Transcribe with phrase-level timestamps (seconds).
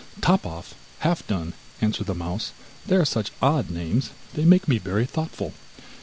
[0.19, 0.73] 'Top off!
[1.01, 2.53] Half done!' answered the mouse,
[2.87, 5.53] 'they are such odd names, they make me very thoughtful.